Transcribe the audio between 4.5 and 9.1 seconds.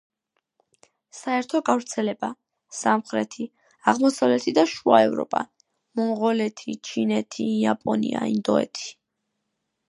და შუა ევროპა, მონღოლეთი, ჩინეთი, იაპონია, ინდოეთი.